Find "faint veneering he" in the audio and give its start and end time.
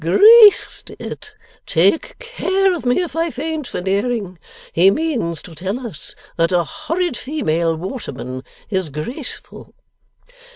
3.29-4.89